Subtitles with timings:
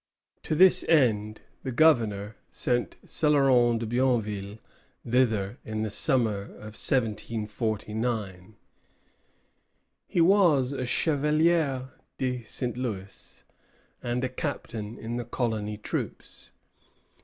[0.41, 4.57] To this end the Governor sent Céloron de Bienville
[5.07, 8.55] thither in the summer of 1749.
[10.07, 12.77] He was a chevalier de St.
[12.77, 13.43] Louis
[14.01, 16.51] and a captain in the colony troops.